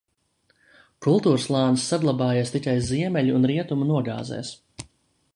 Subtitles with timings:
[1.05, 4.51] Kultūrslānis saglabājies tikai ziemeļu un rietumu nogāzēs.